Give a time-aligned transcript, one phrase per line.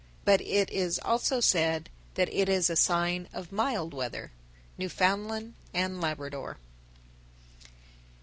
[0.25, 4.31] But it is also said that it is a sign of mild weather.
[4.79, 6.57] _Newfoundland and Labrador.